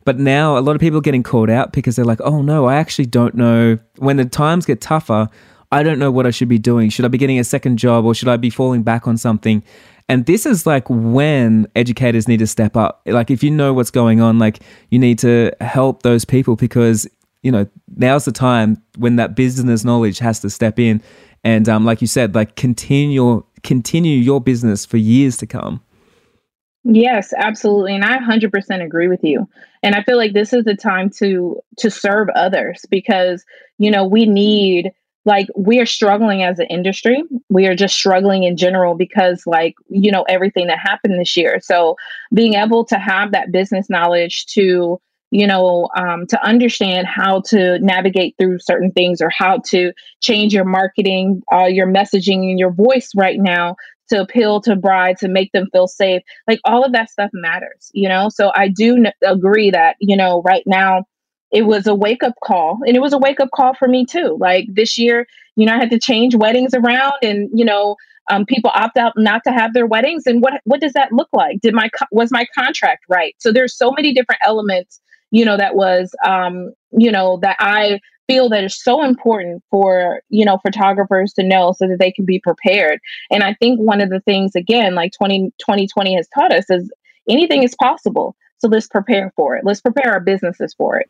[0.08, 2.64] but now a lot of people are getting called out because they're like, oh no,
[2.64, 3.78] I actually don't know.
[3.98, 5.28] When the times get tougher,
[5.70, 6.88] I don't know what I should be doing.
[6.88, 9.62] Should I be getting a second job or should I be falling back on something?
[10.08, 13.02] And this is like when educators need to step up.
[13.04, 17.06] Like if you know what's going on, like you need to help those people because
[17.42, 21.02] you know now's the time when that business knowledge has to step in
[21.44, 25.82] and um, like you said like continue continue your business for years to come
[26.90, 27.94] Yes, absolutely.
[27.94, 29.46] And I 100% agree with you.
[29.82, 33.44] And I feel like this is the time to to serve others because,
[33.78, 34.92] you know, we need
[35.26, 37.22] like we are struggling as an industry.
[37.50, 41.60] We are just struggling in general because like, you know, everything that happened this year.
[41.62, 41.96] So,
[42.32, 44.98] being able to have that business knowledge to
[45.30, 50.54] you know, um, to understand how to navigate through certain things or how to change
[50.54, 53.76] your marketing, uh, your messaging, and your voice right now
[54.08, 57.90] to appeal to brides to make them feel safe like all of that stuff matters
[57.94, 58.28] you know?
[58.28, 61.04] So i do n- agree that you know right now
[61.50, 64.04] it was a wake up call and it was a wake up call for me
[64.04, 64.36] too.
[64.40, 67.96] Like this year you know i had to change weddings around and you know
[68.30, 71.28] um, people opt out not to have their weddings and what what does that look
[71.32, 71.60] like?
[71.62, 73.34] Did my co- was my contract right?
[73.38, 78.00] So there's so many different elements you know that was um, you know that i
[78.28, 82.24] feel that is so important for you know photographers to know so that they can
[82.24, 83.00] be prepared.
[83.30, 86.90] And i think one of the things again like 20, 2020 has taught us is
[87.28, 88.36] anything is possible.
[88.58, 89.64] So let's prepare for it.
[89.64, 91.08] Let's prepare our businesses for it.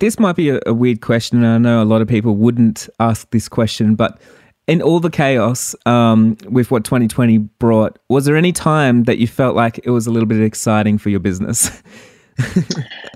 [0.00, 2.88] This might be a, a weird question and i know a lot of people wouldn't
[3.00, 4.18] ask this question but
[4.66, 9.26] in all the chaos um, with what 2020 brought was there any time that you
[9.26, 11.82] felt like it was a little bit exciting for your business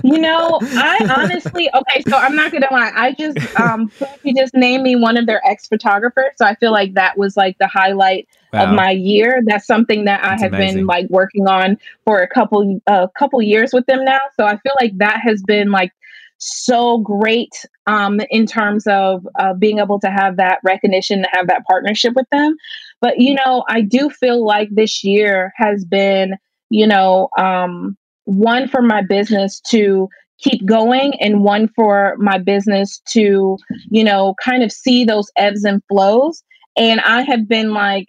[0.04, 2.92] you know, I honestly okay, so I'm not gonna lie.
[2.94, 3.90] I just um
[4.22, 6.32] you just named me one of their X photographers.
[6.36, 8.66] So I feel like that was like the highlight wow.
[8.66, 9.42] of my year.
[9.44, 10.78] That's something that That's I have amazing.
[10.78, 14.20] been like working on for a couple a uh, couple years with them now.
[14.36, 15.92] So I feel like that has been like
[16.38, 21.48] so great um, in terms of uh, being able to have that recognition, to have
[21.48, 22.56] that partnership with them.
[23.00, 26.36] But you know, I do feel like this year has been,
[26.70, 27.96] you know, um,
[28.28, 30.06] one for my business to
[30.38, 33.56] keep going and one for my business to
[33.90, 36.42] you know kind of see those ebbs and flows
[36.76, 38.08] and i have been like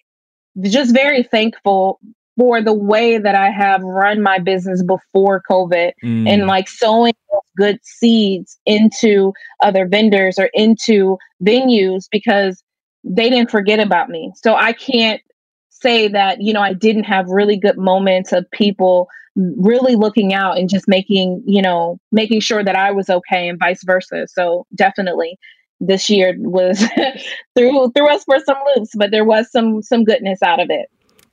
[0.64, 2.02] just very thankful
[2.38, 6.28] for the way that i have run my business before covid mm.
[6.28, 7.14] and like sowing
[7.56, 9.32] good seeds into
[9.64, 12.62] other vendors or into venues because
[13.06, 15.22] they didn't forget about me so i can't
[15.70, 19.08] say that you know i didn't have really good moments of people
[19.58, 23.60] really looking out and just making, you know, making sure that I was okay and
[23.60, 24.28] vice versa.
[24.28, 25.38] So definitely.
[25.80, 26.84] this year was
[27.58, 30.90] threw threw us for some loops, but there was some some goodness out of it.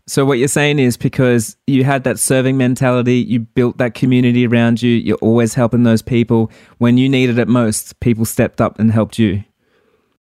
[0.09, 4.47] So what you're saying is because you had that serving mentality, you built that community
[4.47, 6.53] around you, you're always helping those people.
[6.79, 9.43] When you needed it most, people stepped up and helped you.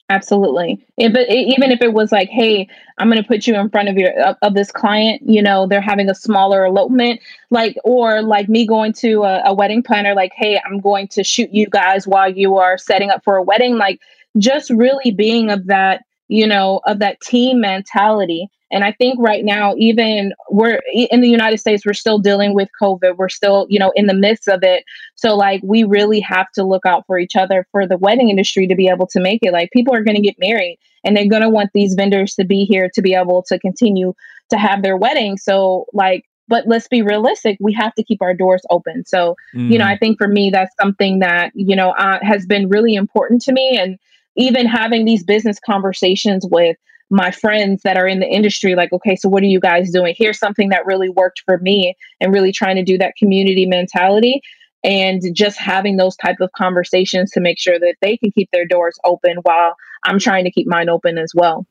[0.09, 0.85] Absolutely.
[0.97, 3.89] If it, even if it was like, hey, I'm going to put you in front
[3.89, 8.21] of your of, of, this client, you know, they're having a smaller elopement, like, or
[8.21, 11.67] like me going to a, a wedding planner, like, hey, I'm going to shoot you
[11.67, 14.01] guys while you are setting up for a wedding, like,
[14.37, 19.45] just really being of that, you know, of that team mentality and I think right
[19.45, 23.17] now, even we're in the United States, we're still dealing with COVID.
[23.17, 24.83] We're still, you know, in the midst of it.
[25.15, 28.65] So, like, we really have to look out for each other for the wedding industry
[28.65, 29.53] to be able to make it.
[29.53, 32.45] Like, people are going to get married and they're going to want these vendors to
[32.45, 34.13] be here to be able to continue
[34.49, 35.37] to have their wedding.
[35.37, 39.71] So, like, but let's be realistic we have to keep our doors open so mm.
[39.71, 39.99] you know i mm.
[40.01, 43.77] think for me that's something that you know uh, has been really important to me
[43.79, 43.97] and
[44.35, 46.75] even having these business conversations with
[47.09, 50.15] my friends that are in the industry like okay so what are you guys doing
[50.17, 54.41] here's something that really worked for me and really trying to do that community mentality
[54.83, 58.65] and just having those type of conversations to make sure that they can keep their
[58.65, 61.65] doors open while i'm trying to keep mine open as well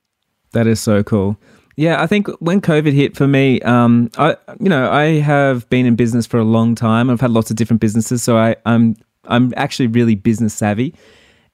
[0.52, 1.36] that is so cool
[1.76, 5.86] yeah, I think when COVID hit for me, um, I you know I have been
[5.86, 7.08] in business for a long time.
[7.08, 10.94] I've had lots of different businesses, so I, I'm I'm actually really business savvy.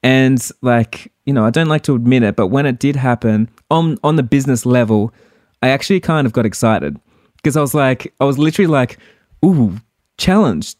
[0.01, 3.51] And like, you know, I don't like to admit it, but when it did happen
[3.69, 5.13] on on the business level,
[5.61, 6.99] I actually kind of got excited
[7.35, 8.97] because I was like, I was literally like,
[9.45, 9.77] ooh,
[10.17, 10.73] challenge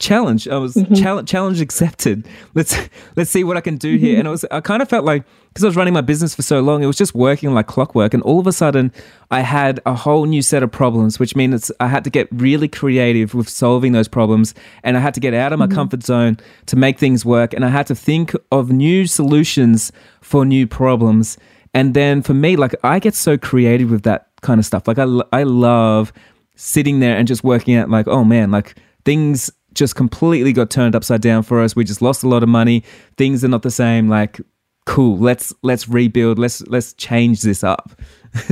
[0.00, 0.48] challenge.
[0.48, 0.94] I was mm-hmm.
[0.94, 2.26] challenge, challenge accepted.
[2.54, 2.76] Let's
[3.16, 4.18] let's see what I can do here.
[4.18, 6.42] And it was I kind of felt like because I was running my business for
[6.42, 8.14] so long, it was just working like clockwork.
[8.14, 8.92] And all of a sudden,
[9.30, 12.68] I had a whole new set of problems, which means I had to get really
[12.68, 15.74] creative with solving those problems, and I had to get out of my mm-hmm.
[15.74, 20.44] comfort zone to make things work, and I had to think of new solutions for
[20.44, 21.36] new problems.
[21.74, 24.88] And then for me, like I get so creative with that kind of stuff.
[24.88, 26.12] Like I I love
[26.56, 30.94] sitting there and just working out like, oh man, like things just completely got turned
[30.94, 31.76] upside down for us.
[31.76, 32.84] We just lost a lot of money.
[33.16, 34.08] Things are not the same.
[34.08, 34.40] Like,
[34.86, 35.18] cool.
[35.18, 36.38] Let's let's rebuild.
[36.38, 37.92] Let's let's change this up.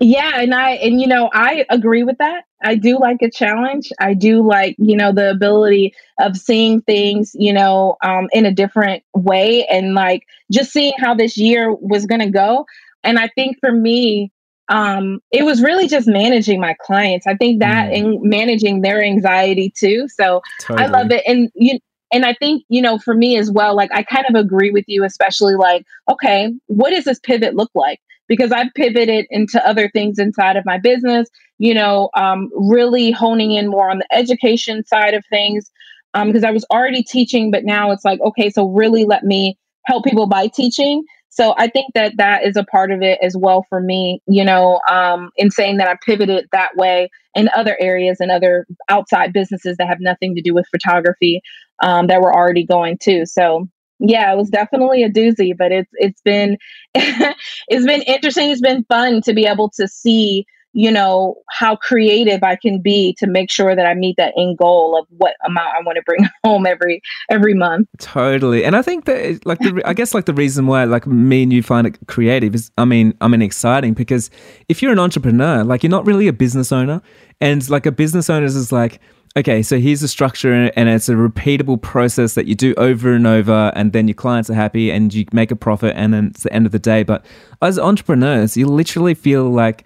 [0.00, 2.44] yeah, and I and you know I agree with that.
[2.64, 3.92] I do like a challenge.
[4.00, 8.52] I do like you know the ability of seeing things you know um, in a
[8.52, 12.66] different way and like just seeing how this year was going to go.
[13.04, 14.32] And I think for me,
[14.68, 17.26] um, it was really just managing my clients.
[17.26, 17.98] I think that mm.
[17.98, 20.08] and managing their anxiety too.
[20.08, 20.84] So totally.
[20.84, 21.22] I love it.
[21.26, 21.78] And you
[22.12, 24.84] and I think, you know, for me as well, like I kind of agree with
[24.86, 28.00] you, especially like, okay, what does this pivot look like?
[28.28, 33.52] Because I've pivoted into other things inside of my business, you know, um, really honing
[33.52, 35.70] in more on the education side of things.
[36.14, 39.58] Um, because I was already teaching, but now it's like, okay, so really let me
[39.84, 43.36] help people by teaching so I think that that is a part of it as
[43.36, 47.76] well for me, you know, um, in saying that I pivoted that way in other
[47.78, 51.42] areas and other outside businesses that have nothing to do with photography
[51.82, 53.26] um, that were already going too.
[53.26, 56.58] So yeah, it was definitely a doozy, but it's it's been
[56.94, 58.50] it's been interesting.
[58.50, 63.14] It's been fun to be able to see you know how creative i can be
[63.14, 66.02] to make sure that i meet that end goal of what amount i want to
[66.02, 70.26] bring home every every month totally and i think that like the, i guess like
[70.26, 73.40] the reason why like me and you find it creative is i mean i mean
[73.40, 74.30] exciting because
[74.68, 77.00] if you're an entrepreneur like you're not really a business owner
[77.40, 79.00] and like a business owner is like
[79.36, 83.26] okay, so here's the structure, and it's a repeatable process that you do over and
[83.26, 86.42] over, and then your clients are happy and you make a profit, and then it's
[86.42, 87.02] the end of the day.
[87.02, 87.24] But
[87.60, 89.84] as entrepreneurs, you literally feel like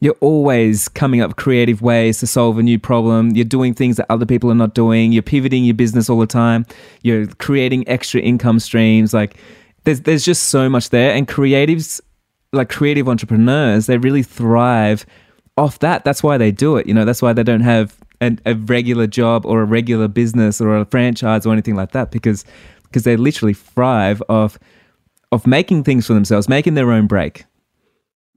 [0.00, 3.30] you're always coming up creative ways to solve a new problem.
[3.30, 5.12] You're doing things that other people are not doing.
[5.12, 6.66] You're pivoting your business all the time.
[7.02, 9.12] You're creating extra income streams.
[9.12, 9.36] Like
[9.84, 11.12] there's there's just so much there.
[11.12, 12.00] And creatives,
[12.52, 15.04] like creative entrepreneurs, they really thrive
[15.56, 16.04] off that.
[16.04, 16.86] That's why they do it.
[16.86, 20.60] You know, that's why they don't have a, a regular job or a regular business
[20.60, 22.44] or a franchise or anything like that because
[22.84, 24.58] because they literally thrive off
[25.32, 27.44] of making things for themselves, making their own break.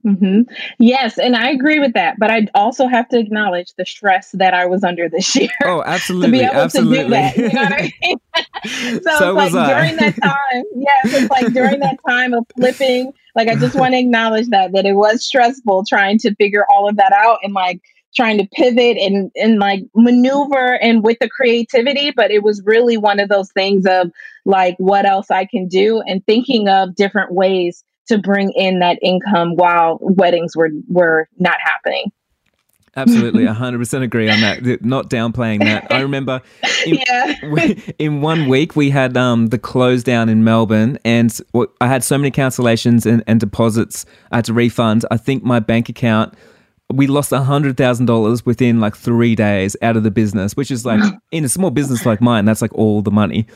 [0.04, 0.52] Mm-hmm.
[0.78, 2.18] Yes, and I agree with that.
[2.18, 5.50] But I also have to acknowledge the stress that I was under this year.
[5.64, 6.96] Oh, absolutely, to be able absolutely.
[6.98, 7.36] to do that.
[7.36, 9.00] You know what I mean?
[9.02, 13.12] so, so it's like during that time, yes, it's like during that time of flipping.
[13.34, 16.88] Like I just want to acknowledge that that it was stressful trying to figure all
[16.88, 17.80] of that out and like
[18.14, 22.98] trying to pivot and and like maneuver and with the creativity but it was really
[22.98, 24.10] one of those things of
[24.44, 27.82] like what else I can do and thinking of different ways
[28.12, 32.12] to bring in that income while weddings were were not happening.
[32.94, 34.84] Absolutely, 100% agree on that.
[34.84, 35.90] Not downplaying that.
[35.90, 36.42] I remember
[36.86, 37.74] in, yeah.
[37.98, 41.36] in one week we had um, the close down in Melbourne, and
[41.80, 45.06] I had so many cancellations and, and deposits I had to refund.
[45.10, 46.34] I think my bank account,
[46.92, 51.46] we lost $100,000 within like three days out of the business, which is like, in
[51.46, 53.46] a small business like mine, that's like all the money.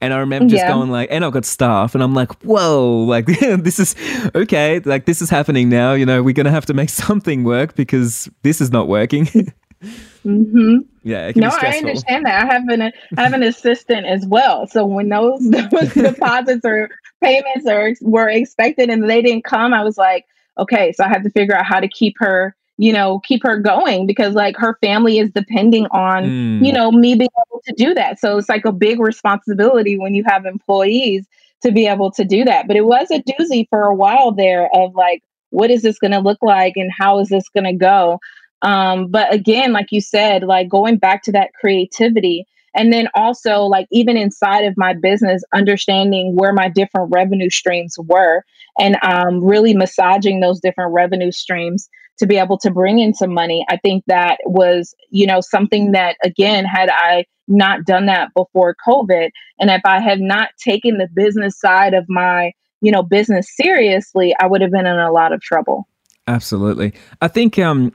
[0.00, 0.72] And I remember just yeah.
[0.72, 3.94] going like, and I've got staff, and I'm like, whoa, like this is
[4.34, 5.94] okay, like this is happening now.
[5.94, 9.26] You know, we're gonna have to make something work because this is not working.
[10.24, 10.76] mm-hmm.
[11.02, 11.32] Yeah.
[11.36, 12.44] no, I understand that.
[12.44, 12.82] I have an
[13.16, 14.66] I have an assistant as well.
[14.66, 16.90] So when those, those deposits or
[17.22, 20.26] payments are were expected and they didn't come, I was like,
[20.58, 23.58] okay, so I had to figure out how to keep her you know, keep her
[23.58, 26.66] going because like her family is depending on, mm.
[26.66, 28.20] you know, me being able to do that.
[28.20, 31.26] So it's like a big responsibility when you have employees
[31.62, 32.66] to be able to do that.
[32.66, 36.12] But it was a doozy for a while there of like, what is this going
[36.12, 38.18] to look like and how is this going to go?
[38.62, 42.46] Um, but again, like you said, like going back to that creativity.
[42.74, 47.96] And then also, like, even inside of my business, understanding where my different revenue streams
[47.98, 48.44] were
[48.78, 51.88] and um, really massaging those different revenue streams
[52.18, 53.64] to be able to bring in some money.
[53.68, 58.74] I think that was, you know, something that, again, had I not done that before
[58.86, 63.48] COVID, and if I had not taken the business side of my, you know, business
[63.54, 65.86] seriously, I would have been in a lot of trouble.
[66.26, 66.92] Absolutely.
[67.20, 67.92] I think, um,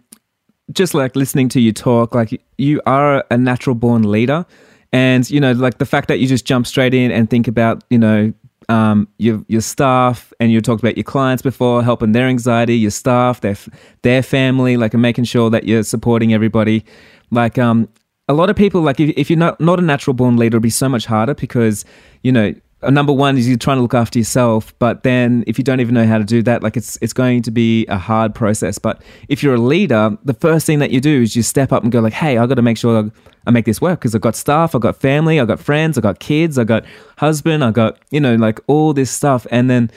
[0.71, 4.45] just like listening to you talk, like you are a natural born leader.
[4.93, 7.83] And, you know, like the fact that you just jump straight in and think about,
[7.89, 8.33] you know,
[8.69, 12.91] um, your your staff, and you talked about your clients before, helping their anxiety, your
[12.91, 13.57] staff, their
[14.01, 16.85] their family, like and making sure that you're supporting everybody.
[17.31, 17.89] Like um,
[18.27, 20.63] a lot of people, like if, if you're not not a natural born leader, it'll
[20.63, 21.85] be so much harder because
[22.23, 22.53] you know
[22.89, 25.93] number one is you're trying to look after yourself but then if you don't even
[25.93, 28.79] know how to do that like it's it's going to be a hard process.
[28.79, 31.83] But if you're a leader the first thing that you do is you step up
[31.83, 33.11] and go like hey i got to make sure
[33.45, 36.03] i make this work because i've got staff i've got family i've got friends i've
[36.03, 36.85] got kids i've got
[37.17, 39.45] husband i've got you know like all this stuff.
[39.51, 39.91] And then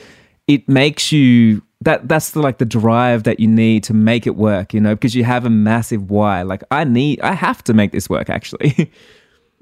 [0.47, 4.37] it makes you that that's the like the drive that you need to make it
[4.37, 6.43] work you know because you have a massive why.
[6.43, 8.91] Like i need i have to make this work actually.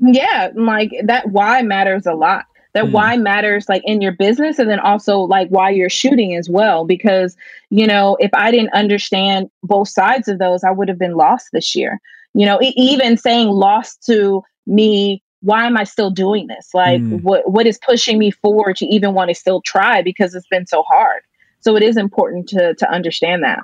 [0.05, 2.93] Yeah like that why matters a lot that mm.
[2.93, 6.85] why matters like in your business and then also like why you're shooting as well
[6.85, 7.37] because
[7.71, 11.49] you know if i didn't understand both sides of those i would have been lost
[11.53, 12.01] this year.
[12.35, 16.71] You know even saying lost to me why am i still doing this?
[16.73, 17.23] Like mm.
[17.23, 20.67] what what is pushing me forward to even want to still try because it's been
[20.67, 21.23] so hard?
[21.61, 23.61] So it is important to to understand that.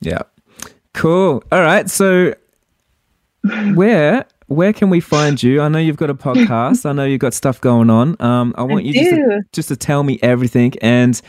[0.00, 0.22] Yeah.
[0.94, 1.44] Cool.
[1.52, 2.34] All right so
[3.74, 5.60] where where can we find you?
[5.60, 6.86] I know you've got a podcast.
[6.86, 8.20] I know you've got stuff going on.
[8.20, 11.20] Um, I want I you just to, just to tell me everything and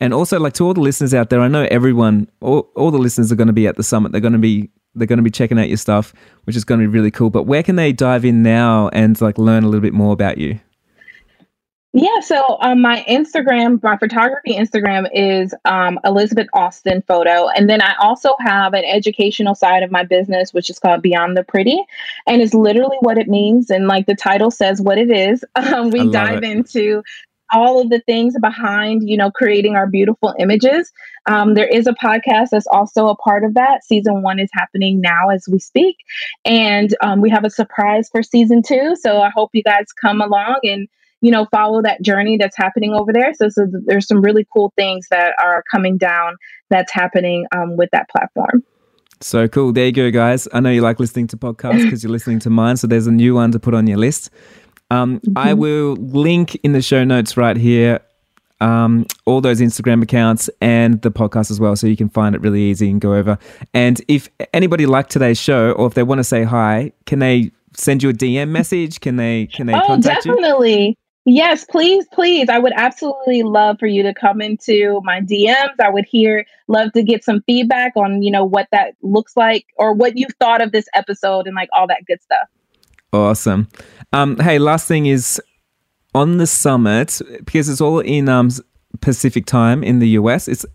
[0.00, 1.40] and also like to all the listeners out there.
[1.40, 4.12] I know everyone, all, all the listeners are going to be at the summit.
[4.12, 6.14] They're going to be they're going to be checking out your stuff,
[6.44, 7.30] which is going to be really cool.
[7.30, 10.38] But where can they dive in now and like learn a little bit more about
[10.38, 10.60] you?
[11.96, 17.46] Yeah, so um, my Instagram, my photography Instagram is um, Elizabeth Austin Photo.
[17.50, 21.36] And then I also have an educational side of my business, which is called Beyond
[21.36, 21.80] the Pretty.
[22.26, 23.70] And it's literally what it means.
[23.70, 25.44] And like the title says what it is.
[25.74, 26.44] Um, we dive it.
[26.44, 27.02] into
[27.52, 30.92] all of the things behind, you know, creating our beautiful images.
[31.26, 33.84] Um, there is a podcast that's also a part of that.
[33.84, 35.96] Season one is happening now as we speak.
[36.44, 38.94] And um, we have a surprise for season two.
[39.00, 40.86] So I hope you guys come along and
[41.24, 43.32] you know, follow that journey that's happening over there.
[43.32, 46.36] So, so there's some really cool things that are coming down
[46.68, 48.62] that's happening um, with that platform.
[49.20, 49.72] So cool.
[49.72, 50.46] There you go, guys.
[50.52, 52.76] I know you like listening to podcasts because you're listening to mine.
[52.76, 54.28] So there's a new one to put on your list.
[54.90, 55.38] Um, mm-hmm.
[55.38, 58.00] I will link in the show notes right here
[58.60, 62.40] um, all those Instagram accounts and the podcast as well, so you can find it
[62.40, 63.38] really easy and go over.
[63.72, 67.50] And if anybody liked today's show, or if they want to say hi, can they
[67.74, 69.00] send you a DM message?
[69.00, 69.46] Can they?
[69.46, 69.74] Can they?
[69.74, 70.88] Oh, contact definitely.
[70.88, 70.94] You?
[71.26, 72.50] Yes, please, please.
[72.50, 75.74] I would absolutely love for you to come into my DMs.
[75.82, 79.66] I would hear, love to get some feedback on, you know, what that looks like
[79.76, 82.46] or what you thought of this episode and like all that good stuff.
[83.12, 83.68] Awesome.
[84.12, 85.40] Um, hey, last thing is
[86.14, 88.50] on the summit because it's all in um,
[89.00, 90.46] Pacific time in the US.
[90.46, 90.66] It's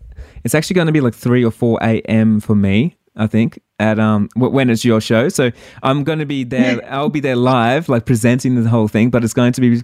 [0.42, 2.40] it's actually going to be like three or four a.m.
[2.40, 2.96] for me.
[3.16, 5.28] I think at um when it's your show.
[5.28, 5.50] So
[5.82, 6.80] I'm going to be there.
[6.90, 9.10] I'll be there live, like presenting the whole thing.
[9.10, 9.82] But it's going to be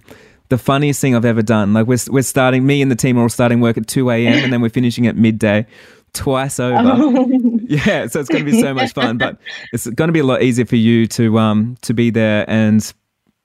[0.49, 1.73] the funniest thing I've ever done.
[1.73, 4.43] Like we're we're starting, me and the team are all starting work at two a.m.
[4.43, 5.65] and then we're finishing at midday,
[6.13, 6.77] twice over.
[6.87, 7.59] Oh.
[7.69, 9.17] Yeah, so it's going to be so much fun.
[9.17, 9.37] But
[9.73, 12.93] it's going to be a lot easier for you to um to be there, and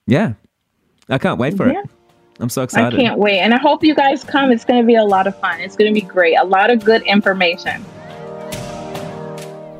[0.07, 0.34] yeah,
[1.09, 1.80] I can't wait for yeah.
[1.80, 1.90] it.
[2.38, 2.98] I'm so excited.
[2.98, 4.53] I can't wait, and I hope you guys come.
[4.53, 5.61] It's going to be a lot of fun.
[5.61, 6.36] It's going to be great.
[6.36, 7.84] A lot of good information.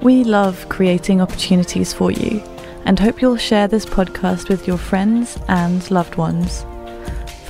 [0.03, 2.43] We love creating opportunities for you
[2.85, 6.65] and hope you'll share this podcast with your friends and loved ones.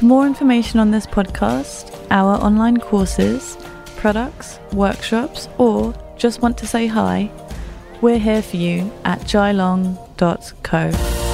[0.03, 3.57] For more information on this podcast, our online courses,
[3.95, 7.31] products, workshops, or just want to say hi,
[8.01, 11.32] we're here for you at jailong.co.